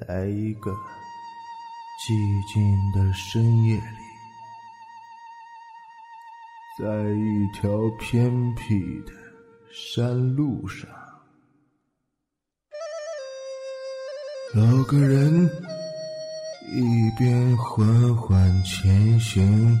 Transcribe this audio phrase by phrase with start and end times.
[0.00, 0.72] 在一个
[2.02, 3.82] 寂静的深夜里，
[6.76, 7.70] 在一条
[8.00, 8.74] 偏僻
[9.06, 9.12] 的
[9.72, 10.90] 山路上，
[14.56, 15.48] 有个人
[16.72, 19.78] 一边缓缓前行，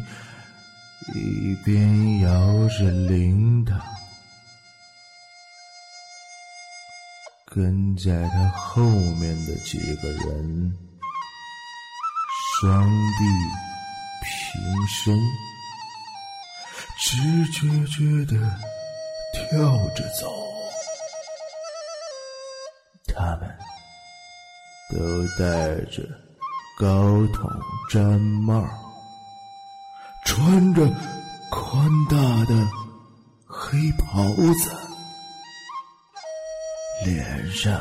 [1.12, 3.93] 一边摇着铃铛。
[7.54, 10.76] 跟在他后面的几个人，
[12.58, 13.24] 双臂
[14.24, 15.16] 平伸，
[16.98, 18.36] 直觉觉的
[19.32, 19.56] 跳
[19.94, 20.28] 着走。
[23.14, 23.48] 他们
[24.90, 24.98] 都
[25.38, 26.02] 戴着
[26.76, 27.48] 高筒
[27.88, 28.68] 毡帽，
[30.24, 30.84] 穿着
[31.52, 32.68] 宽大的
[33.46, 34.83] 黑袍子。
[37.04, 37.78] 脸上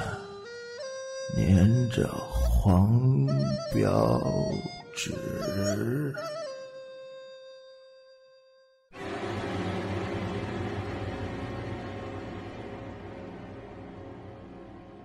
[1.38, 3.26] 粘着黄
[3.74, 4.22] 标
[4.94, 5.14] 纸。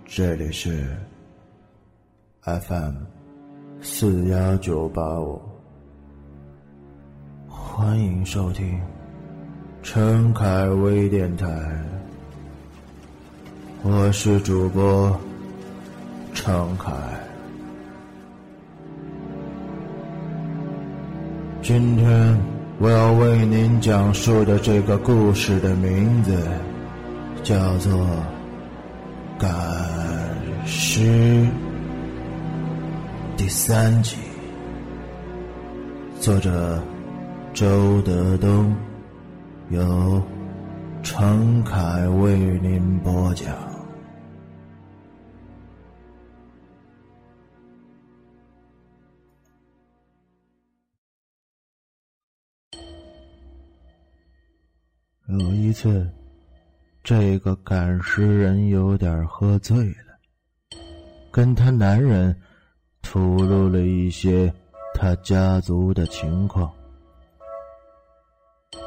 [0.04, 0.96] 这里是
[2.42, 2.96] FM
[3.80, 5.40] 四幺九八五，
[7.48, 8.82] 欢迎收听
[9.80, 11.97] 陈凯微电台。
[13.90, 15.18] 我是主播
[16.34, 16.92] 程凯，
[21.62, 22.38] 今天
[22.78, 26.36] 我要为您讲述的这个故事的名字
[27.42, 27.90] 叫做
[29.38, 29.50] 《赶
[30.66, 31.00] 尸》
[33.38, 34.16] 第三集，
[36.20, 36.78] 作者
[37.54, 38.70] 周德东，
[39.70, 40.22] 由
[41.02, 43.67] 程凯为您播讲。
[55.28, 56.10] 有一次，
[57.04, 60.16] 这个赶尸人有点喝醉了，
[61.30, 62.34] 跟他男人
[63.02, 64.50] 吐露了一些
[64.94, 66.72] 他家族的情况。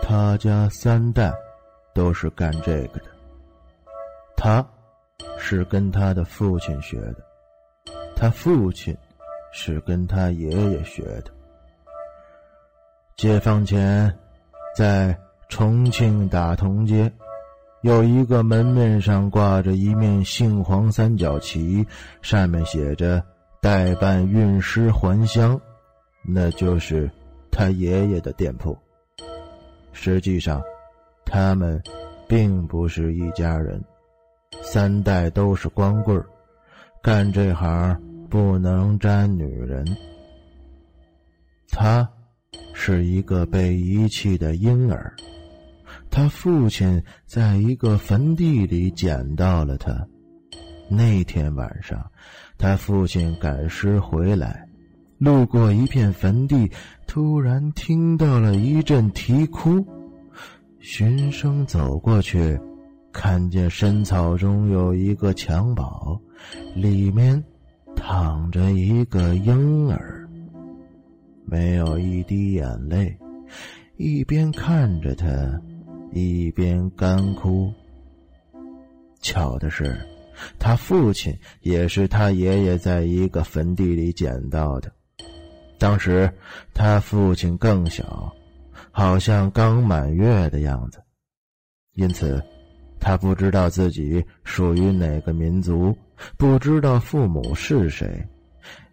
[0.02, 1.32] 他家三代
[1.94, 3.06] 都是干这个的，
[4.36, 4.68] 他
[5.38, 7.24] 是跟他的父亲学的，
[8.16, 8.98] 他父亲
[9.54, 11.26] 是跟他爷爷学的。
[13.16, 14.12] 解放前，
[14.76, 15.16] 在。
[15.52, 17.12] 重庆大同街
[17.82, 21.86] 有一个门面上挂着一面杏黄三角旗，
[22.22, 23.22] 上面写着
[23.62, 25.60] “代办运尸还乡”，
[26.26, 27.12] 那就是
[27.52, 28.76] 他爷爷的店铺。
[29.92, 30.64] 实际上，
[31.26, 31.80] 他们
[32.30, 33.84] 并不是一家人，
[34.62, 36.24] 三代都是光棍
[37.04, 39.86] 干这行不能沾女人。
[41.70, 42.08] 他
[42.74, 45.14] 是一个被遗弃的婴儿。
[46.12, 50.06] 他父亲在一个坟地里捡到了他。
[50.90, 52.06] 那天晚上，
[52.58, 54.68] 他父亲赶尸回来，
[55.18, 56.70] 路过一片坟地，
[57.08, 59.84] 突然听到了一阵啼哭。
[60.80, 62.60] 循声走过去，
[63.14, 66.20] 看见深草中有一个襁褓，
[66.76, 67.42] 里面
[67.96, 70.28] 躺着一个婴儿，
[71.46, 73.18] 没有一滴眼泪，
[73.96, 75.28] 一边看着他。
[76.12, 77.72] 一边干哭。
[79.22, 79.96] 巧的是，
[80.58, 84.92] 他父亲也是他爷爷在一个坟地里捡到的。
[85.78, 86.32] 当时
[86.74, 88.32] 他父亲更小，
[88.92, 91.02] 好像刚满月的样子，
[91.94, 92.44] 因此
[93.00, 95.96] 他不知道自己属于哪个民族，
[96.38, 98.28] 不知道父母是谁，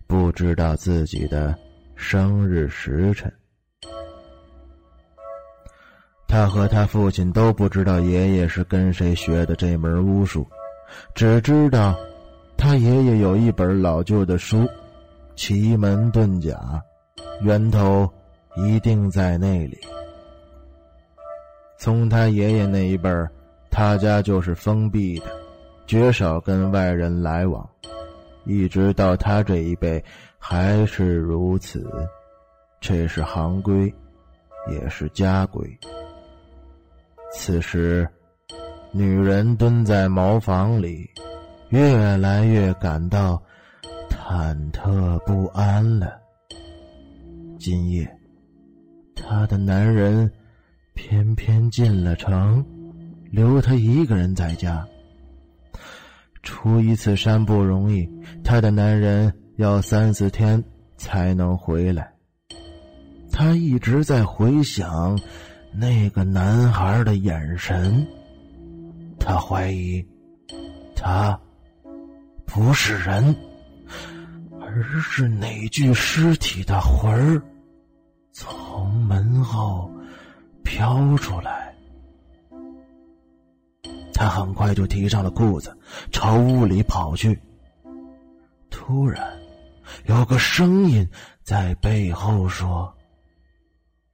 [0.06, 1.59] 不知道自己的
[1.94, 3.32] 生日时辰。
[6.29, 10.47] 他和他父亲都不知道爷爷是跟谁学的这门巫术，
[11.15, 11.99] 只知道
[12.57, 14.59] 他爷爷有一本老旧的书
[15.35, 16.55] 《奇门遁甲》，
[17.43, 18.09] 源头
[18.57, 19.79] 一定在那里。
[21.79, 23.11] 从他爷爷那一辈
[23.71, 25.27] 他家就是封闭的，
[25.87, 27.67] 绝少跟外人来往，
[28.45, 30.05] 一直到他这一辈
[30.39, 31.89] 还是如此。
[32.81, 33.93] 这是行规，
[34.71, 35.67] 也是家规。
[37.40, 38.06] 此时，
[38.90, 41.08] 女人蹲在茅房里，
[41.69, 43.40] 越来越感到
[44.11, 46.19] 忐忑不安了。
[47.61, 48.11] 今夜，
[49.14, 50.31] 她的男人
[50.94, 52.62] 偏偏进了城，
[53.31, 54.85] 留她一个人在家。
[56.43, 58.06] 出一次山不容易，
[58.43, 60.62] 她的男人要三四天
[60.96, 62.12] 才能回来。
[63.31, 65.17] 她一直在回想
[65.73, 68.06] 那个男孩的眼神，
[69.19, 70.05] 他怀疑
[70.97, 71.38] 他
[72.47, 73.35] 不是人，
[74.61, 77.43] 而是哪具尸体的魂儿
[78.32, 79.91] 从门后
[80.65, 81.75] 飘出来。
[84.12, 85.76] 他很快就提上了裤子，
[86.11, 87.38] 朝屋里跑去。
[88.69, 89.38] 突然，
[90.06, 91.09] 有个声音
[91.44, 92.93] 在背后说：“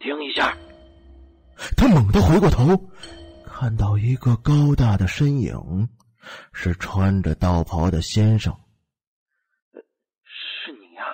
[0.00, 0.54] 停一下！”
[1.76, 2.90] 他猛地回过头，
[3.46, 5.88] 看到一个高大的身影，
[6.52, 8.54] 是穿着道袍的先生。
[10.24, 11.04] 是你呀？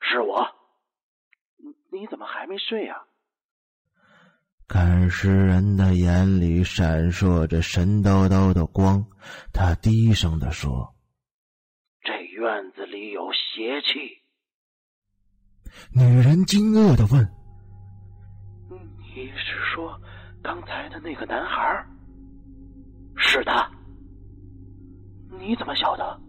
[0.00, 0.46] 是我。
[1.56, 2.96] 你你怎么还没睡呀？
[4.68, 9.06] 赶尸人的眼里闪烁着神叨叨的光，
[9.52, 10.92] 他低声的说
[12.02, 14.22] ：“这院子里有邪气。”
[15.94, 17.24] 女人惊愕的问
[19.16, 19.98] ：“你是说
[20.42, 21.82] 刚才的那个男孩
[23.16, 23.66] ？”“是他。
[25.40, 26.20] ”“你怎么晓得？”“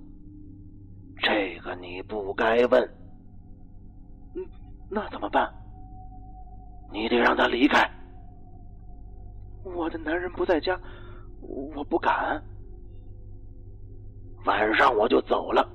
[1.21, 2.81] 这个你不该问。
[4.35, 4.45] ”“嗯，
[4.89, 5.53] 那怎么办
[6.93, 7.85] ？”“你得让他离开。”
[9.65, 10.79] 我的男人不在家，
[11.41, 12.41] 我不敢。
[14.45, 15.69] 晚上我就走了，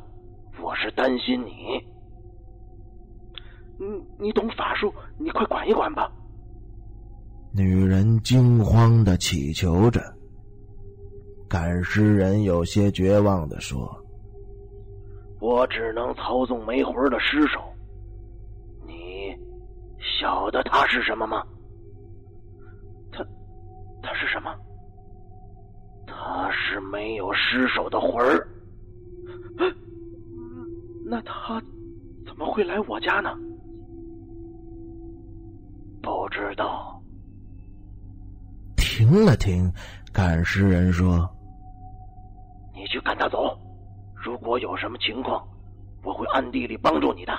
[0.63, 1.79] 我是担心你。
[3.79, 6.11] 你你懂法术，你快管一管吧。
[7.55, 10.01] 女人惊慌的祈求着。
[11.49, 13.95] 赶尸人有些绝望的说
[15.39, 17.61] ：“我只能操纵没魂的尸首。
[18.87, 19.37] 你
[20.19, 21.43] 晓得他是什么吗？”
[23.13, 23.23] 他
[24.03, 24.51] 他是什么？
[26.07, 28.49] 他是没有尸首的魂儿。
[31.05, 31.63] 那他
[32.25, 33.37] 怎么会来我家呢？
[36.03, 37.02] 不知道。
[39.03, 39.73] 停了停，
[40.13, 41.29] 赶尸人说
[42.73, 43.59] ：“你去赶他走。
[44.15, 45.43] 如果有什么情况，
[46.05, 47.33] 我会暗地里帮助你的。”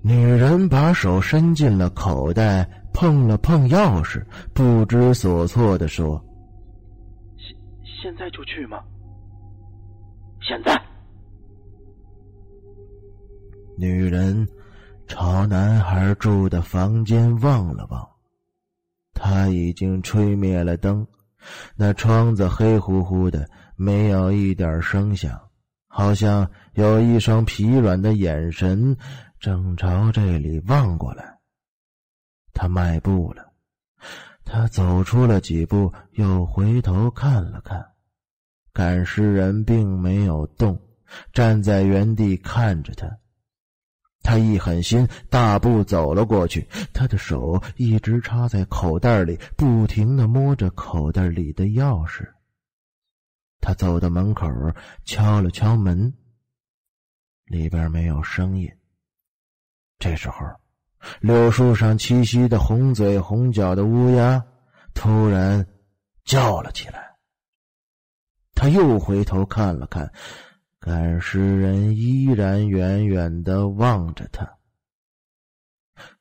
[0.00, 2.68] 女人把手伸进了口袋。
[2.98, 4.24] 碰了碰钥匙，
[4.54, 6.18] 不知所措的说
[7.36, 8.82] ：“现现在就去吗？”
[10.40, 10.80] 现在，
[13.76, 14.48] 女人
[15.06, 18.08] 朝男孩住的房间望了望，
[19.18, 21.06] 他已经吹灭了灯，
[21.74, 25.40] 那窗子黑乎乎的，没有一点声响，
[25.88, 28.94] 好像有一双疲软的眼神
[29.40, 31.38] 正朝这里望过来。
[32.52, 33.52] 他迈步了，
[34.44, 37.84] 他走出了几步，又回头看了看，
[38.74, 40.78] 赶尸人并没有动，
[41.32, 43.06] 站在原地看着他。
[44.26, 52.28] 他一狠心，大步走了过去，他的手一直插在口袋里，不停的摸着口袋里的钥匙。
[53.60, 54.48] 他走到门口，
[55.04, 56.12] 敲了敲门，
[57.44, 58.68] 里边没有声音。
[60.00, 60.38] 这时候。
[61.20, 64.42] 柳树上栖息的红嘴红脚的乌鸦
[64.92, 65.64] 突然
[66.24, 67.14] 叫了起来。
[68.56, 70.12] 他又回头看了看，
[70.78, 74.58] 赶尸人依然远远的望着他。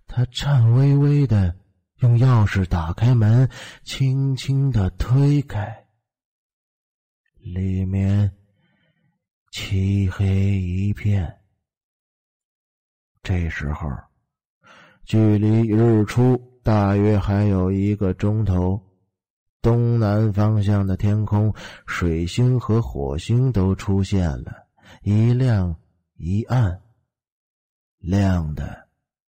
[0.07, 1.55] 他颤巍巍的
[1.97, 3.49] 用钥匙打开门，
[3.83, 5.87] 轻轻的推开，
[7.37, 8.31] 里面
[9.51, 11.41] 漆黑一片。
[13.21, 13.89] 这时候。
[15.07, 18.81] 距离日出大约还有一个钟头，
[19.65, 21.51] 东南方向的天空，
[21.87, 24.67] 水星和火星都出现了，
[25.01, 25.75] 一亮
[26.17, 26.83] 一暗。
[27.97, 28.87] 亮的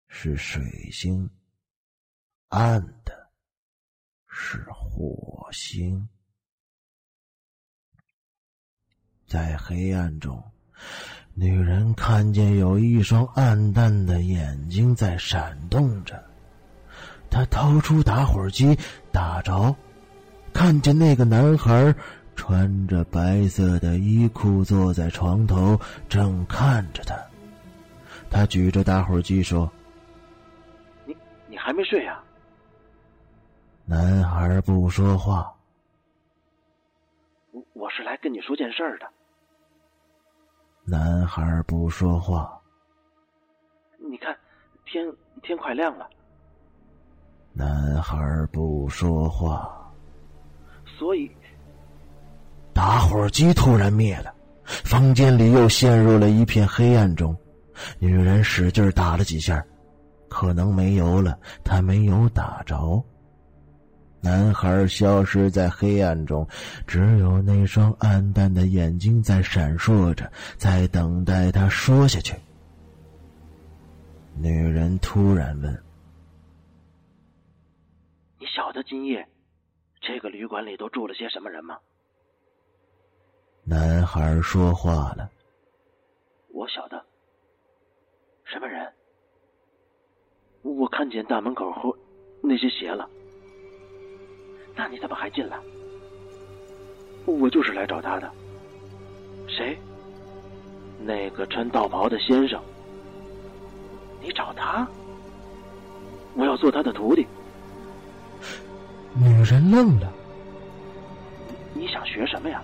[0.08, 0.62] 是水
[0.92, 1.30] 星，
[2.48, 3.30] 暗的
[4.28, 6.06] 是火星。
[9.26, 10.44] 在黑暗中。
[11.32, 16.22] 女人看见有一双暗淡的眼睛在闪动着，
[17.30, 18.78] 她掏出打火机
[19.10, 19.74] 打着，
[20.56, 21.94] 看见那个男孩
[22.34, 27.14] 穿着白色的衣裤坐在床头，正看着他。
[28.30, 29.70] 他举着打火机说
[31.04, 31.14] ：“你
[31.46, 32.18] 你还没睡呀？”
[33.84, 35.54] 男孩不说话。
[37.52, 39.06] 我我是来跟你说件事儿的。
[40.86, 42.58] 男孩不说话。
[43.98, 44.34] 你看，
[44.86, 45.06] 天
[45.42, 46.08] 天快亮了。
[47.52, 48.16] 男孩
[48.50, 49.75] 不说话。
[50.98, 51.30] 所以，
[52.72, 54.34] 打火机突然灭了，
[54.64, 57.36] 房间里又陷入了一片黑暗中。
[57.98, 59.62] 女人使劲打了几下，
[60.28, 63.04] 可能没油了，她没有打着。
[64.22, 66.48] 男孩消失在黑暗中，
[66.86, 72.34] 只有那双暗淡的眼睛在闪烁着，在等待他说下去。
[74.38, 75.82] 女人突然问
[78.40, 79.26] ：“你晓得今夜
[80.06, 81.78] 这个旅馆里都住了些什么人吗？”
[83.64, 85.28] 男孩说话了
[86.54, 87.04] ：“我晓得。
[88.44, 88.92] 什么人？
[90.62, 91.96] 我看见大门口后
[92.40, 93.08] 那些鞋了。
[94.74, 95.58] 那你怎么还进来？
[97.24, 98.30] 我就是来找他的。
[99.48, 99.76] 谁？
[101.00, 102.62] 那个穿道袍的先生。
[104.20, 104.88] 你找他？
[106.36, 107.26] 我要做他的徒弟。
[109.18, 110.12] 女人愣了。
[111.74, 112.62] 你想学什么呀？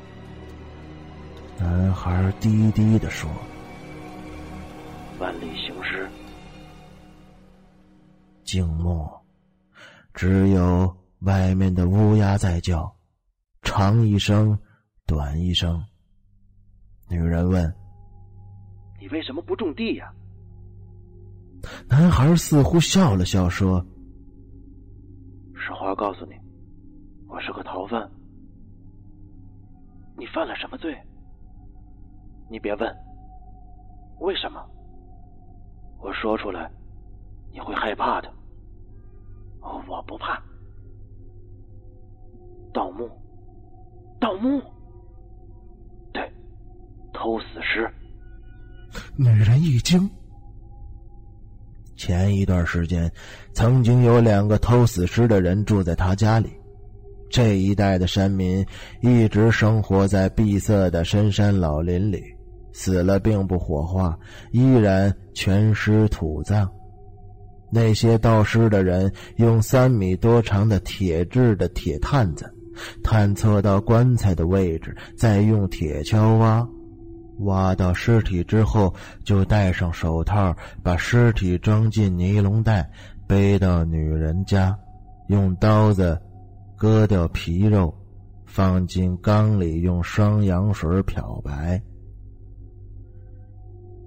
[1.59, 3.31] 男孩低低的说
[5.21, 6.09] ：“万里行尸。”
[8.45, 9.09] 静默，
[10.13, 12.93] 只有外面的乌鸦在叫，
[13.63, 14.59] 长一声，
[15.07, 15.83] 短一声。
[17.09, 17.73] 女人问
[19.01, 20.13] ：“你为什么不种地呀？”
[21.89, 23.87] 男孩似乎笑了笑，说
[25.55, 26.33] ：“实话告诉你，
[27.33, 28.07] 我是个逃犯。
[30.19, 30.95] 你犯了什么罪？
[32.51, 32.95] 你别问。
[34.21, 34.63] 为什么？
[35.99, 36.71] 我说出来，
[37.51, 38.31] 你会害怕的。
[39.63, 40.39] 我不怕。
[42.75, 43.09] 盗墓，
[44.21, 44.61] 盗墓，
[46.13, 46.31] 对，
[47.15, 47.91] 偷死尸。”
[49.17, 50.09] 女人一惊。
[51.97, 53.11] 前一段时间，
[53.55, 56.53] 曾经有两个偷死尸的人住在他家里。
[57.33, 58.65] 这一带的山民
[59.01, 62.23] 一直生活在闭塞的深山老林里，
[62.75, 64.15] 死了并不火化，
[64.53, 66.71] 依然全尸土葬。
[67.71, 72.45] 那些盗尸的人用三米多长的铁制的铁探子
[73.03, 76.69] 探测到棺材的位置，再用铁锹挖。
[77.45, 82.89] 挖到尸体之后，就戴上手套，把尸体装进尼龙袋，
[83.27, 84.77] 背到女人家，
[85.29, 86.21] 用刀子
[86.83, 87.95] 割掉皮肉，
[88.45, 91.81] 放进缸里，用双氧水漂白。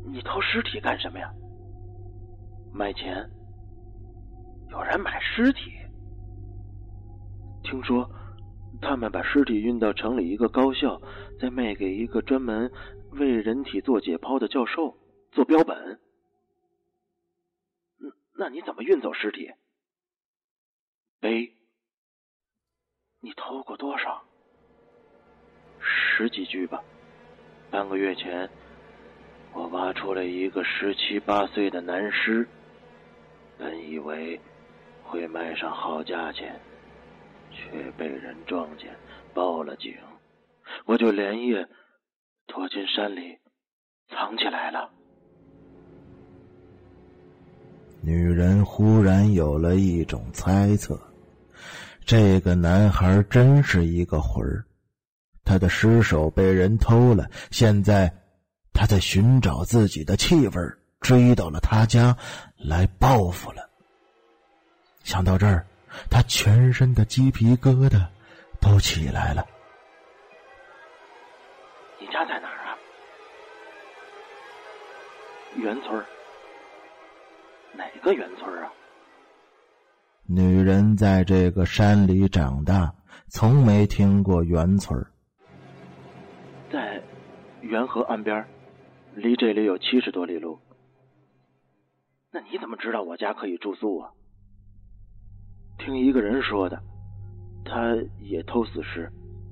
[0.05, 1.33] 你偷尸体干什么呀？
[2.73, 3.15] 卖钱？
[4.71, 5.71] 有人买尸体？
[7.63, 8.11] 听说
[8.81, 11.01] 他们把尸体运到城里一个高校，
[11.39, 12.69] 再卖给一个专门。
[13.11, 14.97] 为人体做解剖的教授
[15.31, 15.97] 做标本，
[18.37, 19.49] 那你怎么运走尸体？
[21.21, 21.54] 背？
[23.35, 24.21] 偷过多少？
[25.79, 26.83] 十几具吧。
[27.69, 28.49] 半个月前，
[29.53, 32.47] 我挖出了一个十七八岁的男尸，
[33.57, 34.39] 本以为
[35.03, 36.59] 会卖上好价钱，
[37.51, 38.95] 却被人撞见，
[39.33, 39.93] 报了警，
[40.85, 41.67] 我就连夜。
[42.47, 43.39] 躲进山里，
[44.07, 44.87] 藏起来了。
[48.03, 50.95] 女人忽然有了一种猜测：
[52.05, 54.63] 这个男孩真是一个魂儿。
[55.43, 58.11] 他的尸首被人偷了，现在
[58.73, 60.61] 他在寻找自己的气味，
[60.99, 62.15] 追到了他家
[62.57, 63.69] 来报复了。
[65.03, 65.65] 想到这儿，
[66.09, 68.05] 他全身的鸡皮疙瘩
[68.61, 69.45] 都起来了。
[71.99, 72.77] 你家在哪儿啊？
[75.55, 76.05] 原村
[77.73, 78.71] 哪个原村啊？
[80.27, 82.91] 女人在这个山里长大，
[83.27, 84.99] 从没听过原村
[86.71, 86.99] 在
[87.61, 88.43] 元河岸边，
[89.13, 90.57] 离这里有七十多里路。
[92.31, 94.09] 那你怎么知道我家可以住宿啊？
[95.77, 96.81] 听一个人说的，
[97.63, 99.07] 他也偷死尸，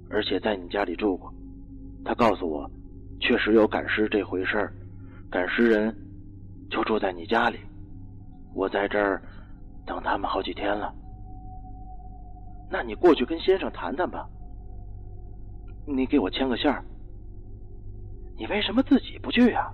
[0.09, 1.31] 而且在你家里住过。
[2.03, 2.67] 他告诉我，
[3.19, 4.73] 确实有赶尸这回事儿，
[5.29, 5.95] 赶尸人
[6.71, 7.59] 就住在你家里。
[8.55, 9.21] 我在这儿
[9.85, 10.93] 等他们好几天了。
[12.69, 14.27] 那你过去跟先生谈谈吧。
[15.85, 16.83] 你给我牵个线儿。
[18.37, 19.71] 你为什么自己不去呀？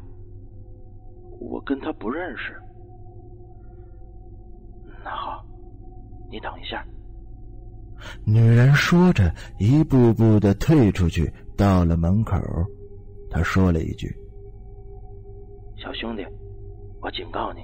[1.39, 2.61] 我跟他不认识。
[5.03, 5.45] 那好，
[6.29, 6.83] 你等一下。
[8.25, 11.31] 女人说着，一步步的退出去。
[11.55, 12.37] 到了门口，
[13.29, 14.07] 她说了一句
[15.77, 16.25] ：“小兄弟，
[17.01, 17.61] 我警告你，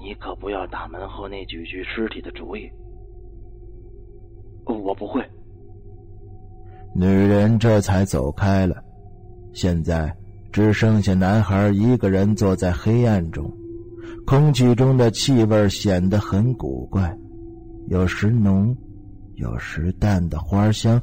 [0.00, 2.68] 你可不要打门后那几具尸体的主意。”
[4.64, 5.22] 我不会。
[6.94, 8.76] 女人这才走开了。
[9.52, 10.14] 现在
[10.52, 13.50] 只剩下男孩一个人坐在黑暗中，
[14.26, 17.16] 空气中的气味显得很古怪，
[17.88, 18.76] 有时浓，
[19.34, 21.00] 有时淡的花香，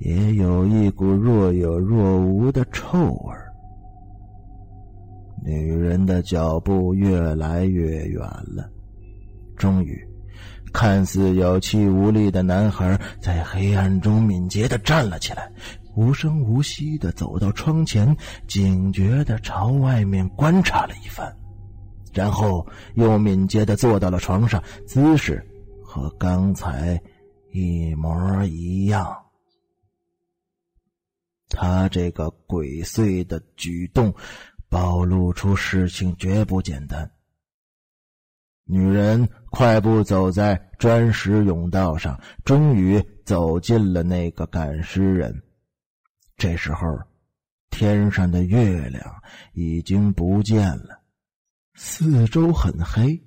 [0.00, 3.34] 也有一股若有若无的臭味。
[5.44, 8.70] 女人的脚步越来越远了，
[9.56, 10.00] 终于，
[10.72, 15.50] 看似有气无力的男孩在黑暗中敏捷的站了起来，
[15.96, 21.36] 无声无息的走到窗前，警觉的朝外面观察了一番，
[22.12, 25.44] 然后又敏捷的坐到了床上，姿势
[25.82, 27.00] 和刚才
[27.52, 29.12] 一模一样。
[31.54, 34.14] 他这个鬼祟的举动。
[34.72, 37.10] 暴露出事情绝不简单。
[38.64, 45.42] 女人快步走在砖石甬道上，终于走进了那个赶尸人。
[46.38, 46.98] 这时候，
[47.68, 51.02] 天上的月亮已经不见了，
[51.74, 53.22] 四周很黑，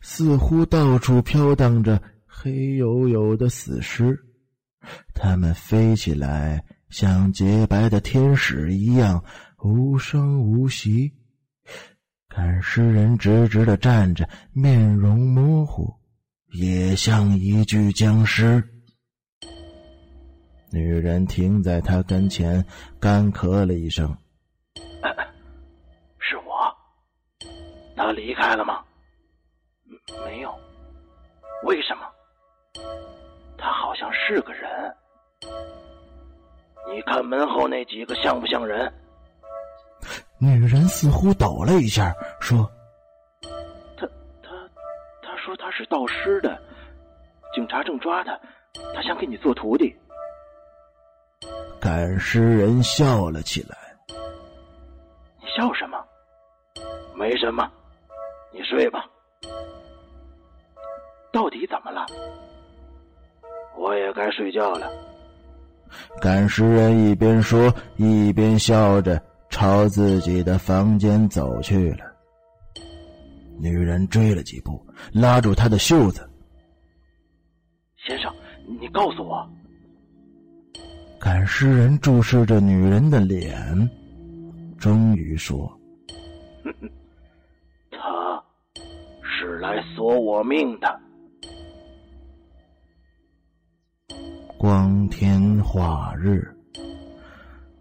[0.00, 4.16] 似乎到处飘荡着黑黝黝的死尸，
[5.14, 9.24] 它们飞起来，像洁白的天使一样。
[9.62, 11.12] 无声无息，
[12.28, 15.94] 赶尸人直直的站着，面容模糊，
[16.52, 18.62] 也像一具僵尸。
[20.72, 22.64] 女人停在他跟前，
[22.98, 24.16] 干咳了一声
[26.18, 26.74] ：“是我。
[27.96, 28.82] 他离开了吗？
[30.24, 30.50] 没有。
[31.64, 32.02] 为什么？
[33.58, 34.70] 他好像是个人。
[36.94, 38.90] 你看门后那几个像不像人？”
[40.42, 42.66] 女人似乎抖了一下，说
[43.94, 44.06] ：“他
[44.42, 44.48] 他
[45.22, 46.58] 他说他是盗尸的，
[47.54, 48.40] 警察正抓他，
[48.94, 49.94] 他想给你做徒弟。”
[51.78, 53.76] 赶尸人笑了起来
[55.38, 56.02] ：“你笑什么？
[57.14, 57.70] 没什么，
[58.50, 59.04] 你睡吧。
[61.30, 62.06] 到底怎么了？
[63.76, 64.90] 我也该睡觉了。”
[66.18, 69.20] 赶尸人一边说一边笑着。
[69.50, 72.06] 朝自己的房间走去了。
[73.60, 74.82] 女人追了几步，
[75.12, 76.26] 拉住他的袖子
[78.08, 78.32] ：“先生，
[78.80, 79.46] 你告诉我。”
[81.20, 83.54] 赶尸人注视着女人的脸，
[84.78, 85.70] 终于说
[87.92, 88.42] ：“他
[89.22, 90.88] 是来索我命的。”
[94.56, 96.42] 光天化日。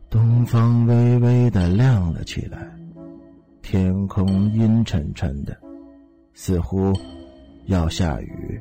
[0.09, 2.57] 东方微微的亮了起来，
[3.61, 5.55] 天空阴沉沉的，
[6.33, 6.91] 似乎
[7.67, 8.59] 要下雨。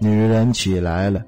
[0.00, 1.24] 女人起来了，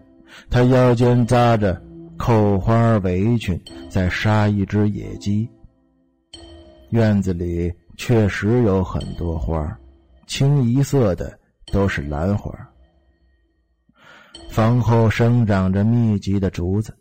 [0.50, 1.80] 她腰间扎着
[2.16, 5.48] 扣花围裙，在杀一只野鸡。
[6.90, 9.78] 院子里确实有很多花，
[10.26, 11.38] 清一色的
[11.72, 12.52] 都是兰花。
[14.50, 16.92] 房后生长着密集的竹子。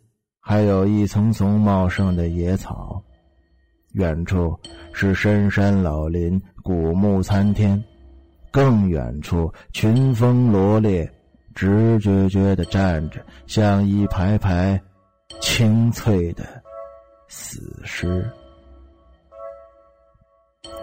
[0.44, 3.00] 还有一丛丛茂盛的野草，
[3.92, 4.58] 远处
[4.92, 7.82] 是深山老林、古木参天，
[8.50, 11.08] 更远处群峰罗列，
[11.54, 14.78] 直觉觉的站着，像一排排
[15.40, 16.44] 清脆的
[17.28, 18.28] 死尸。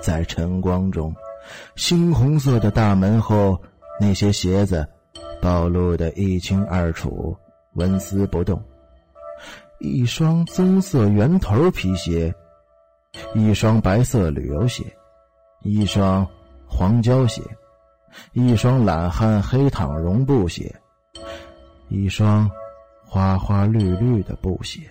[0.01, 1.13] 在晨光中，
[1.75, 3.61] 猩红色的大门后，
[3.99, 4.87] 那些鞋子
[5.41, 7.35] 暴露的一清二楚，
[7.73, 8.57] 纹丝不动。
[9.79, 12.33] 一双棕色圆头皮鞋，
[13.33, 14.83] 一双白色旅游鞋，
[15.61, 16.27] 一双
[16.67, 17.41] 黄胶鞋，
[18.33, 20.75] 一双懒汉黑躺绒布鞋，
[21.87, 22.49] 一双
[23.05, 24.81] 花花绿绿的布鞋。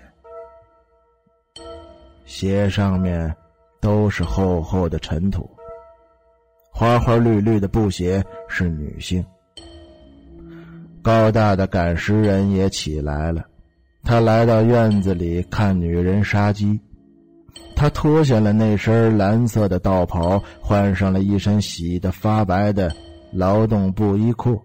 [2.24, 3.34] 鞋上面
[3.80, 5.48] 都是厚厚的尘土。
[6.72, 9.24] 花花绿绿的布鞋是女性。
[11.02, 13.44] 高大的赶尸人也起来了。
[14.04, 16.80] 他来到院子里看女人杀鸡，
[17.76, 22.90] 他脱下了那身蓝色的道袍，换上了一身洗得发白的
[23.32, 24.58] 劳动布衣裤，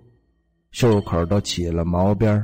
[0.72, 2.42] 袖口都起了毛边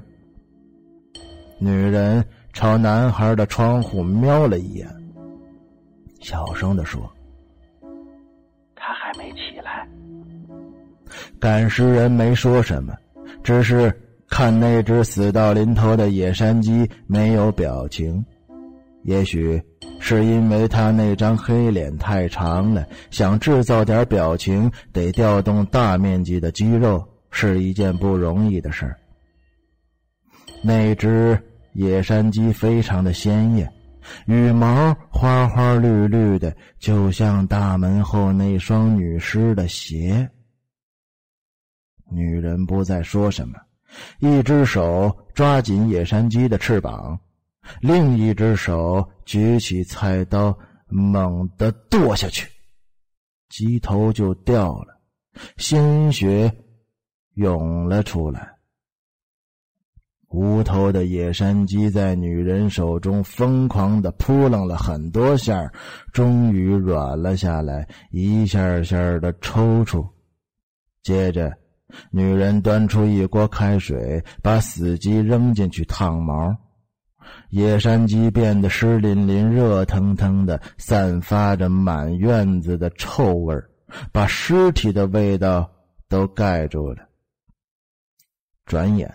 [1.57, 4.87] 女人朝男孩的窗户瞄了一眼，
[6.19, 7.09] 小声的说
[8.75, 9.87] ：“他还没起来。”
[11.39, 12.93] 赶尸人没说什么，
[13.41, 13.93] 只是。
[14.29, 18.23] 看那只死到临头的野山鸡没有表情，
[19.03, 19.61] 也许
[19.99, 28.97] 是因为他那张黑脸太长了，想制造点表情得调动大面积的肌肉，是一件不容易的事儿。
[30.63, 31.37] 那只
[31.73, 33.71] 野山鸡非常的鲜艳，
[34.25, 40.29] 羽毛花花绿绿的，就像大门后那双女尸的鞋。
[42.11, 43.59] 女人不再说什么，
[44.19, 47.19] 一只手抓紧野山鸡的翅膀，
[47.81, 52.49] 另一只手举起菜刀，猛地剁下去，
[53.49, 54.99] 鸡头就掉了，
[55.57, 56.51] 鲜血
[57.35, 58.55] 涌了出来。
[60.29, 65.67] 无头的野山鸡在女人手中疯狂的扑棱了很多下，
[66.13, 70.07] 终于软了下来，一下下的抽搐。
[71.01, 71.51] 接着，
[72.11, 76.55] 女人端出一锅开水，把死鸡扔进去烫毛。
[77.49, 83.55] 野山鸡变得湿淋淋、热腾腾的，散发着满院子的臭味
[84.11, 85.69] 把尸体的味道
[86.07, 87.07] 都盖住了。
[88.65, 89.13] 转眼。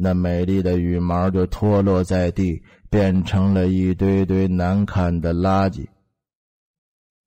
[0.00, 5.88] 那美丽的羽毛就脱落在地，变成了一堆堆难看的垃圾。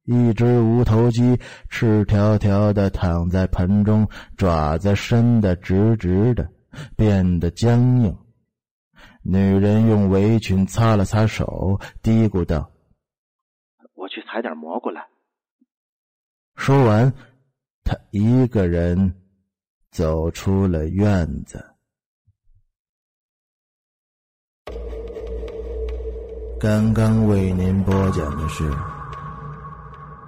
[0.06, 6.50] 一只无头鸡赤条条的躺在盆中，爪子伸得直直的，
[6.96, 8.18] 变得僵硬。
[9.24, 12.72] 女人用围裙擦了擦手，嘀咕道
[13.94, 15.08] ：“我去采点蘑菇来。”
[16.58, 17.14] 说完，
[17.84, 19.14] 她一个人
[19.92, 21.64] 走出了院子。
[26.60, 28.64] 刚刚为您播讲的是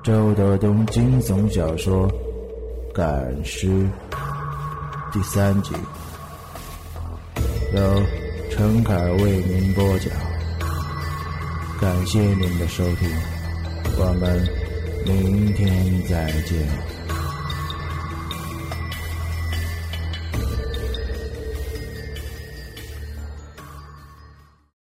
[0.04, 2.10] 周德东惊悚小说
[2.94, 3.68] 《赶尸》
[5.14, 5.74] 第三集，
[7.74, 8.04] 由
[8.52, 10.12] 陈凯为您播讲。
[11.80, 13.10] 感谢您的收听，
[13.98, 14.46] 我们
[15.06, 16.93] 明天再见。